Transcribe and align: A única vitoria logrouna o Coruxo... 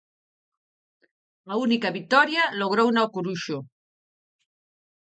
A 1.51 1.53
única 1.65 1.93
vitoria 1.97 2.43
logrouna 2.61 3.05
o 3.07 3.11
Coruxo... 3.15 3.57